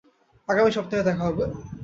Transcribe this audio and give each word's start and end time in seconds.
আগামী 0.47 0.71
সপ্তাহে 0.71 1.07
দেখা 1.09 1.23
হবে। 1.27 1.43